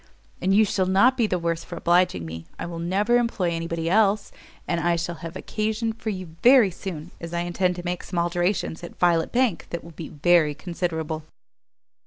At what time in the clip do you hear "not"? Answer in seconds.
0.87-1.15